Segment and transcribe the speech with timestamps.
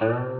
[0.00, 0.37] Uh...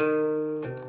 [0.00, 0.79] Música